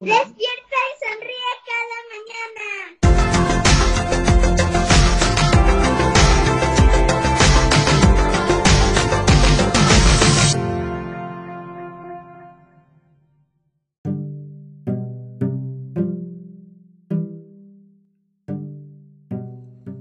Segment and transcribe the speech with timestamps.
[0.00, 2.68] Despierta y sonríe cada mañana.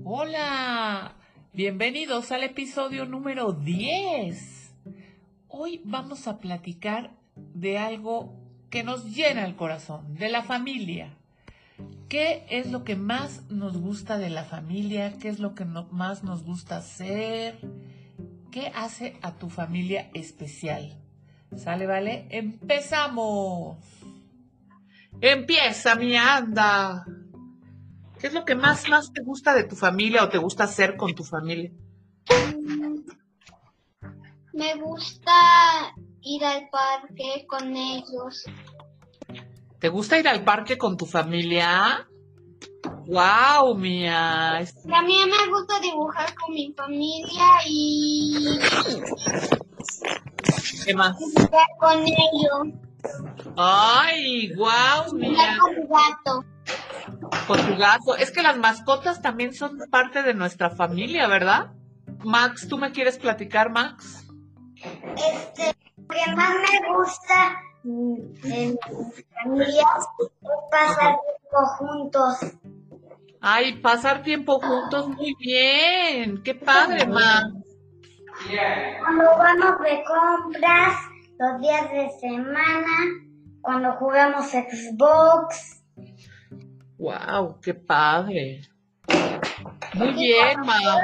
[0.03, 1.15] Hola,
[1.53, 4.75] bienvenidos al episodio número 10.
[5.47, 11.13] Hoy vamos a platicar de algo que nos llena el corazón, de la familia.
[12.09, 15.17] ¿Qué es lo que más nos gusta de la familia?
[15.19, 17.59] ¿Qué es lo que no- más nos gusta hacer?
[18.51, 20.97] ¿Qué hace a tu familia especial?
[21.55, 22.27] ¿Sale, vale?
[22.29, 23.77] ¡Empezamos!
[25.21, 27.05] Empieza, mi anda.
[28.19, 30.95] ¿Qué es lo que más, más te gusta de tu familia o te gusta hacer
[30.97, 31.71] con tu familia?
[34.53, 35.31] Me gusta
[36.21, 38.45] ir al parque con ellos.
[39.79, 42.07] ¿Te gusta ir al parque con tu familia?
[43.05, 44.63] ¡Wow, mía!
[44.89, 48.59] También me gusta dibujar con mi familia y
[50.83, 51.15] ¿Qué más?
[51.15, 52.79] jugar con ellos.
[53.55, 55.57] ¡Ay, wow, mía!
[55.59, 56.45] con mi gato.
[57.47, 58.15] Con tu gato.
[58.17, 61.71] Es que las mascotas también son parte de nuestra familia, ¿verdad?
[62.23, 64.25] Max, ¿tú me quieres platicar, Max?
[65.15, 68.77] Este, lo que más me gusta en mi
[69.43, 70.05] familia es
[70.69, 72.37] pasar tiempo juntos.
[73.39, 76.43] Ay, pasar tiempo juntos, muy bien.
[76.43, 77.53] ¡Qué padre, Max!
[78.99, 80.95] Cuando vamos de compras,
[81.39, 82.97] los días de semana,
[83.61, 85.81] cuando jugamos Xbox.
[86.97, 88.61] ¡Wow, qué padre!
[89.93, 91.03] Muy bien, Max.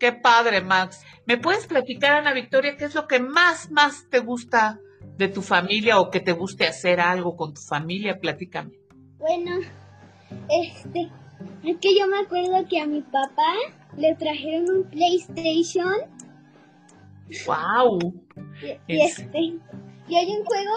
[0.00, 1.04] Qué padre, Max.
[1.26, 4.80] ¿Me puedes platicar, Ana Victoria, qué es lo que más, más te gusta
[5.16, 8.18] de tu familia o que te guste hacer algo con tu familia?
[8.18, 8.72] Platícame.
[9.18, 9.60] Bueno,
[10.48, 11.10] este,
[11.64, 13.54] es que yo me acuerdo que a mi papá
[13.96, 15.94] le trajeron un PlayStation
[17.46, 17.98] ¡Wow!
[18.86, 19.38] y, y Es- este,
[20.08, 20.70] y hay un juego,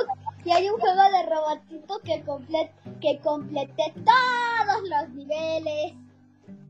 [0.46, 2.72] y hay un juego de robotito que comple-
[3.02, 5.94] que completé todos los niveles.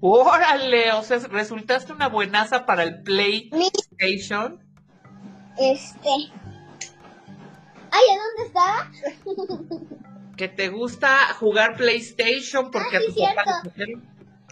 [0.08, 0.92] ¡Órale!
[0.92, 4.64] O sea, resultaste una buenaza para el PlayStation.
[5.58, 6.10] Este,
[7.92, 8.92] ay, ¿a dónde estaba?
[10.38, 13.62] Que te gusta jugar PlayStation porque Ah, a sí, tu papá cierto.
[13.64, 14.04] trajeron.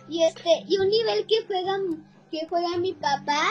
[0.09, 1.77] Y este, y un nivel que juega,
[2.31, 3.43] que juega mi papá,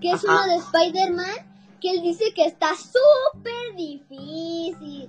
[0.00, 1.46] que es uno de Spider-Man,
[1.80, 5.08] que él dice que está súper difícil.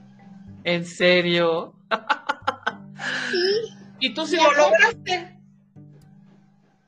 [0.64, 1.74] ¿En serio?
[3.32, 3.74] Sí.
[4.00, 5.41] ¿Y tú sí lo lograste?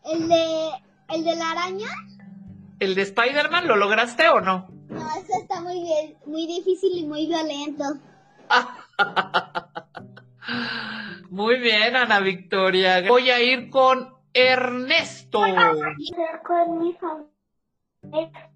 [0.05, 0.69] El de,
[1.09, 1.87] el de la araña,
[2.79, 4.67] ¿El de Spider-Man lo lograste o no?
[4.89, 7.83] no, ese está muy bien, muy difícil y muy violento.
[11.29, 13.01] Muy bien, Ana Victoria.
[13.07, 15.39] Voy a ir con Ernesto.
[16.45, 18.51] Con mi familia,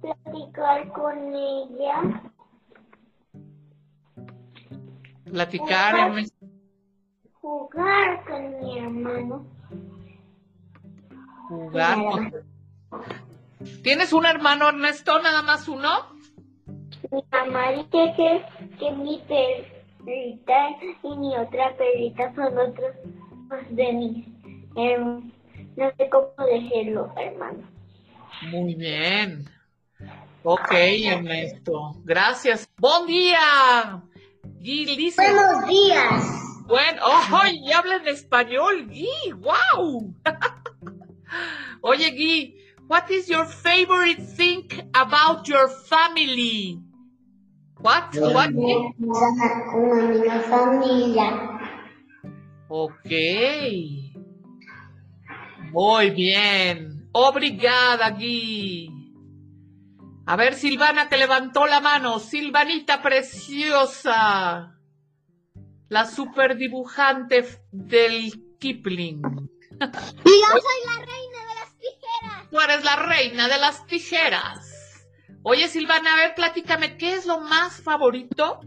[0.00, 2.22] platicar con ella,
[5.30, 6.10] Platicar,
[7.34, 9.46] jugar con mi hermano.
[11.48, 11.98] Jugar.
[13.82, 15.18] ¿Tienes un hermano, Ernesto?
[15.20, 15.88] ¿Nada más uno?
[17.10, 18.44] Mi amarilla que,
[18.78, 20.68] que mi perrita
[21.02, 22.94] y mi otra perrita son otros
[23.48, 24.26] pues, de mis.
[25.76, 27.66] No sé cómo decirlo, hermano.
[28.50, 29.48] Muy bien.
[30.42, 31.94] Ok, Ernesto.
[32.04, 32.68] Gracias.
[32.78, 34.02] ¡Buen día!
[34.60, 35.22] Dice.
[35.22, 36.38] Buenos días.
[36.66, 37.46] Bueno, ¡oh!
[37.50, 39.08] Y habla en español, Gui.
[39.36, 40.14] ¡Wow!
[41.82, 42.54] Oye, Gui,
[42.88, 46.80] what is your favorite thing about your family?
[47.80, 48.14] What?
[48.14, 48.22] Mi
[50.48, 51.58] familia.
[52.68, 53.10] Ok.
[55.72, 57.08] Muy bien.
[57.12, 58.90] Obrigada, Gui.
[60.26, 62.18] A ver, Silvana, que levantó la mano.
[62.18, 64.74] Silvanita preciosa.
[65.88, 69.22] La super dibujante del Kipling.
[69.22, 71.27] Y yo soy la reina.
[72.50, 75.06] Tú eres la reina de las tijeras.
[75.42, 78.60] Oye, Silvana, a ver, platícame, ¿qué es lo más favorito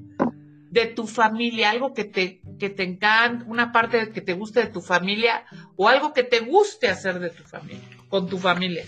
[0.70, 1.72] de tu familia?
[1.72, 5.46] Algo que te, que te encanta, una parte que te guste de tu familia
[5.76, 8.86] o algo que te guste hacer de tu familia, con tu familia.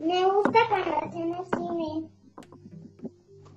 [0.00, 2.08] Me gusta cuando hacemos cine.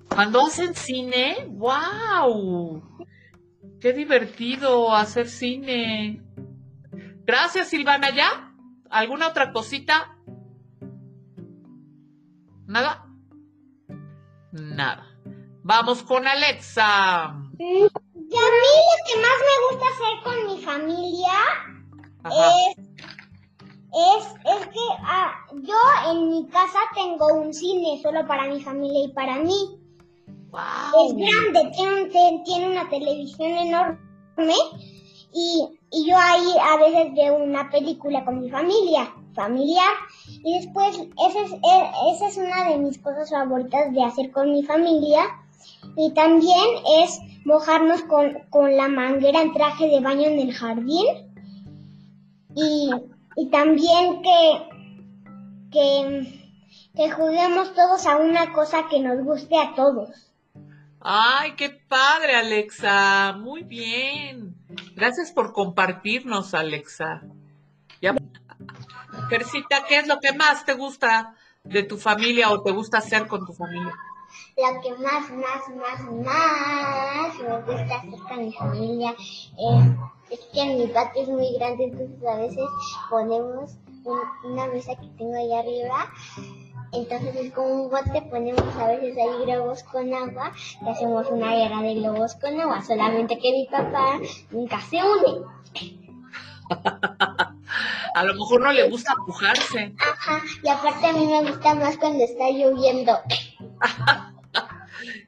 [0.08, 2.82] Cuando hacen cine, wow,
[3.80, 6.22] qué divertido hacer cine.
[7.24, 8.47] Gracias, Silvana, ¿ya?
[8.90, 10.16] ¿Alguna otra cosita?
[12.66, 13.06] ¿Nada?
[14.52, 15.06] Nada.
[15.62, 17.34] Vamos con Alexa.
[17.58, 21.32] Y a mí lo que más me gusta hacer con mi familia
[22.24, 22.76] es,
[23.92, 25.76] es, es que ah, yo
[26.12, 29.78] en mi casa tengo un cine solo para mi familia y para mí.
[30.28, 31.16] Es Wow.
[31.18, 34.54] grande, tiene, tiene una televisión enorme
[35.34, 39.92] y, y yo ahí a veces veo una película con mi familia, familiar.
[40.44, 44.52] Y después, esa es, e- esa es una de mis cosas favoritas de hacer con
[44.52, 45.22] mi familia.
[45.96, 46.66] Y también
[47.02, 51.06] es mojarnos con, con la manguera en traje de baño en el jardín.
[52.54, 52.90] Y,
[53.36, 54.68] y también que,
[55.72, 56.50] que,
[56.94, 60.10] que juguemos todos a una cosa que nos guste a todos.
[61.00, 63.36] Ay, qué padre, Alexa.
[63.38, 64.47] Muy bien.
[64.94, 67.22] Gracias por compartirnos, Alexa.
[68.00, 68.14] Ya.
[69.28, 71.34] Percita, ¿qué es lo que más te gusta
[71.64, 73.92] de tu familia o te gusta hacer con tu familia?
[74.56, 80.64] Lo que más, más, más, más me gusta hacer con mi familia es, es que
[80.76, 82.64] mi patio es muy grande, entonces a veces
[83.10, 83.72] ponemos
[84.04, 86.10] un- una mesa que tengo ahí arriba.
[86.92, 90.52] Entonces es como un bote, ponemos a veces ahí globos con agua
[90.84, 92.82] y hacemos una guerra de globos con agua.
[92.82, 94.18] Solamente que mi papá
[94.50, 95.44] nunca se une.
[98.14, 99.94] A lo mejor no le gusta pujarse.
[99.98, 103.18] Ajá, y aparte a mí me gusta más cuando está lloviendo.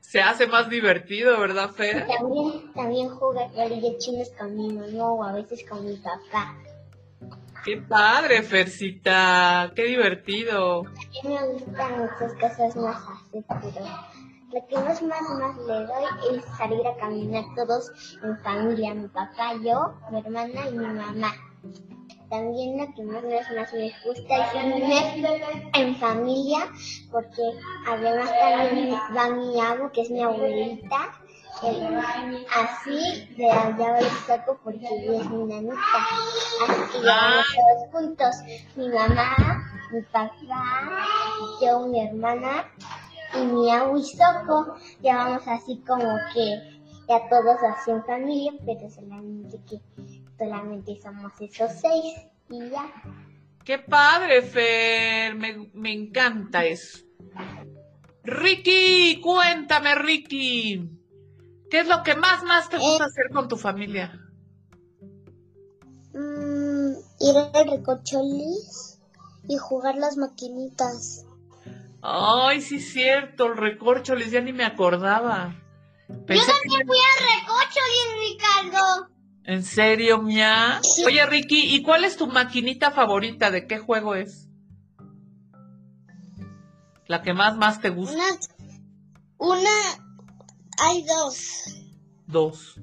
[0.01, 2.07] Se hace más divertido, ¿verdad, Fer?
[2.09, 6.57] También, también bolillos chinos con mi mamá o a veces con mi papá.
[7.65, 9.71] Qué padre, Fercita.
[9.77, 10.81] Qué divertido.
[10.87, 13.87] A mí me gustan muchas cosas más hacer, pero
[14.53, 19.55] lo que más, más le doy es salir a caminar todos en familia, mi papá,
[19.63, 21.35] yo, mi hermana y mi mamá.
[22.31, 26.61] También lo que más, me gusta es irme en familia,
[27.11, 27.43] porque
[27.89, 31.11] además también va mi abu, que es mi abuelita,
[32.55, 35.77] así de allá el saco porque ella es mi nanita.
[36.69, 38.37] Así que ya vamos todos juntos,
[38.77, 39.37] mi mamá,
[39.91, 40.33] mi papá,
[41.61, 42.65] yo, mi hermana
[43.35, 44.77] y mi abu y Soco.
[45.03, 49.81] Ya vamos así como que ya todos así en familia, pero solamente que
[50.41, 52.15] solamente somos esos seis
[52.49, 52.91] y ya.
[53.65, 55.35] Qué padre, Fer.
[55.35, 57.01] Me, me encanta eso.
[58.25, 60.91] Ricky, cuéntame, Ricky.
[61.71, 64.19] ¿Qué es lo que más, más te gusta hacer con tu familia?
[66.15, 68.99] Mm, ir al recocholis
[69.49, 71.25] y jugar las maquinitas.
[72.03, 75.55] Ay, sí es cierto, el recorcholis, ya ni me acordaba.
[76.27, 79.09] Pensé que- fui al recocholis, Ricardo.
[79.45, 80.81] ¿En serio, Mia?
[81.07, 83.51] Oye, Ricky, ¿y cuál es tu maquinita favorita?
[83.51, 84.47] ¿De qué juego es?
[87.07, 88.15] La que más, más te gusta.
[88.17, 88.39] Una,
[89.39, 89.71] una,
[90.79, 91.65] hay dos.
[92.27, 92.81] Dos.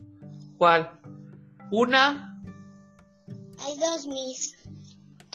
[0.58, 1.00] ¿Cuál?
[1.72, 2.42] ¿Una?
[3.66, 4.56] Hay dos mis.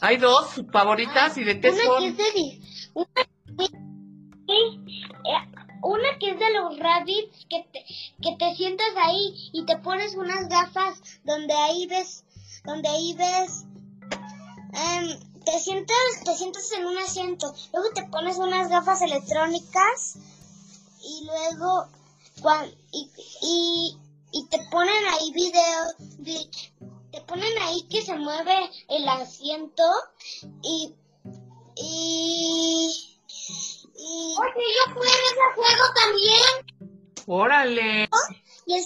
[0.02, 1.38] ¿Hay dos favoritas?
[1.38, 2.04] ¿Y de qué Una que son?
[2.04, 2.60] es de di-
[2.94, 3.22] una,
[5.82, 7.84] una que es de los rabbits que te,
[8.22, 12.24] que te sientas ahí y te pones unas gafas donde ahí ves
[12.64, 13.64] donde ahí ves
[14.72, 17.52] em, te sientas te sientas en un asiento.
[17.72, 20.16] Luego te pones unas gafas electrónicas
[21.04, 21.88] y luego
[22.92, 23.10] y,
[23.42, 23.96] y,
[24.32, 25.84] y te ponen ahí video
[26.18, 26.48] vi-
[27.10, 29.82] te ponen ahí que se mueve el asiento
[30.62, 30.94] y
[31.76, 33.11] y
[34.12, 36.96] y Oye, yo jugué ese juego también.
[37.26, 38.08] Órale.
[38.66, 38.84] Y el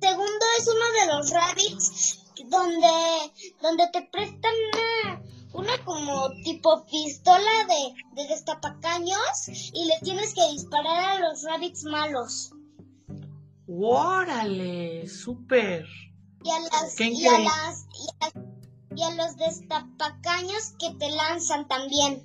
[0.00, 5.22] segundo es uno de los rabbits donde, donde te prestan una,
[5.52, 11.84] una como tipo pistola de, de destapacaños y le tienes que disparar a los rabbits
[11.84, 12.52] malos.
[13.68, 15.86] Órale, súper.
[16.44, 21.68] Y a las, y a las, y a, y a los destapacaños que te lanzan
[21.68, 22.24] también.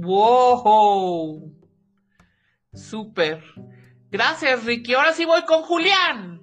[0.00, 1.52] ¡Wow!
[2.72, 3.42] Súper.
[4.10, 4.94] Gracias, Ricky.
[4.94, 6.40] Ahora sí voy con Julián.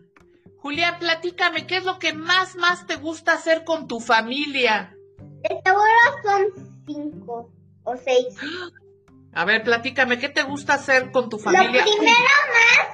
[0.58, 4.96] Julián, platícame, ¿qué es lo que más, más te gusta hacer con tu familia?
[5.18, 5.86] De seguro
[6.24, 7.50] son cinco
[7.84, 8.36] o seis.
[9.32, 11.84] A ver, platícame, ¿qué te gusta hacer con tu Lo familia?
[11.84, 12.88] primero más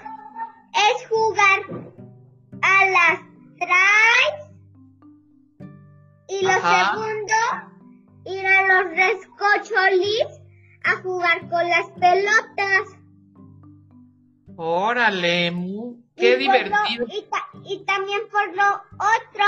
[0.73, 1.61] es jugar
[2.61, 3.19] a las
[3.57, 4.51] tries.
[6.27, 6.93] Y lo Ajá.
[6.93, 7.33] segundo,
[8.25, 10.40] ir a los rescocholis
[10.83, 12.97] a jugar con las pelotas.
[14.55, 15.51] Órale,
[16.15, 17.05] qué Y por lo- divertido.
[17.09, 19.45] y, ta- y también por lo otro,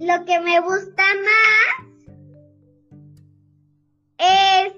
[0.00, 1.88] lo que me gusta más
[4.18, 4.72] es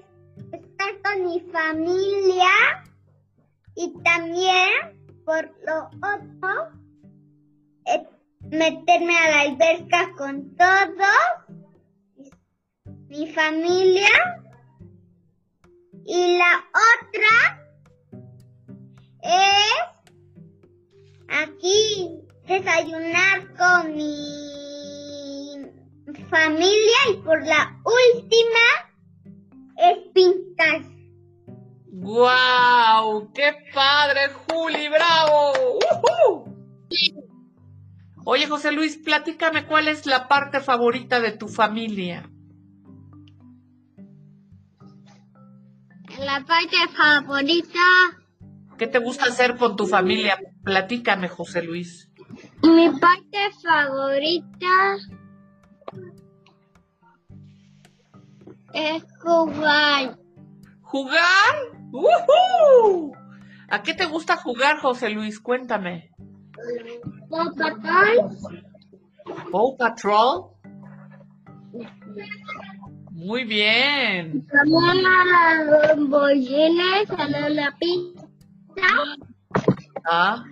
[0.51, 2.49] estar con mi familia
[3.77, 4.69] Y también,
[5.25, 6.71] por lo otro,
[7.87, 8.07] eh,
[8.49, 11.59] meterme a la alberca con todos,
[13.09, 14.07] mi familia.
[16.05, 17.67] Y la otra
[19.23, 19.73] es
[21.27, 22.11] aquí
[22.47, 24.85] desayunar con mi
[26.29, 28.65] familia y por la última
[29.77, 30.83] es pintar.
[31.87, 33.31] ¡Guau!
[33.33, 34.87] ¡Qué padre, Juli!
[34.89, 35.53] ¡Bravo!
[35.53, 36.55] ¡Uhú!
[38.25, 42.29] Oye, José Luis, platícame cuál es la parte favorita de tu familia.
[46.25, 47.79] La parte favorita,
[48.79, 50.37] ¿Qué te gusta hacer con tu familia?
[50.63, 52.09] Platícame, José Luis.
[52.63, 54.97] mi parte favorita
[58.73, 60.17] es jugar.
[60.81, 61.55] ¿Jugar?
[61.91, 63.15] ¡Uhú!
[63.69, 65.39] ¿A qué te gusta jugar, José Luis?
[65.39, 66.11] Cuéntame.
[67.29, 68.37] Paw Patrol,
[69.51, 70.55] ¿Paw Patrol?
[73.15, 74.45] Muy bien.
[74.47, 75.63] también a
[75.95, 78.21] los bollines, a la lapita
[80.03, 80.43] Ah,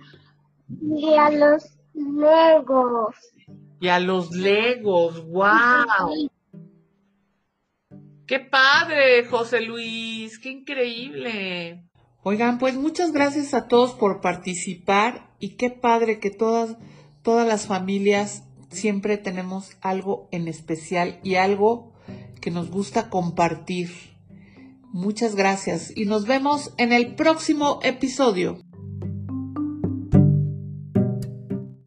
[0.80, 1.62] y a los
[1.94, 3.14] legos.
[3.80, 5.26] y a los Legos.
[5.26, 6.30] ¡Wow!
[8.26, 10.38] ¡Qué padre, José Luis!
[10.38, 11.84] ¡Qué increíble!
[12.22, 16.78] Oigan, pues muchas gracias a todos por participar y qué padre que todas,
[17.22, 21.92] todas las familias siempre tenemos algo en especial y algo
[22.40, 23.90] que nos gusta compartir.
[24.92, 28.63] Muchas gracias y nos vemos en el próximo episodio.